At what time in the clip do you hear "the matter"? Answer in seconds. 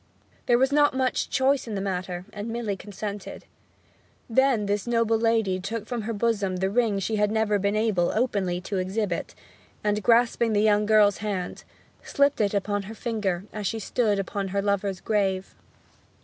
1.75-2.25